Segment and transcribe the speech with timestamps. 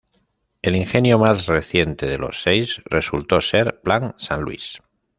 [0.63, 4.81] El ingenio más reciente de los seis, resultó ser Plan San Luis.